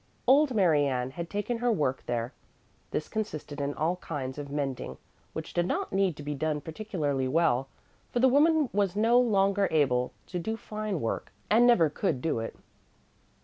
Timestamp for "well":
7.27-7.67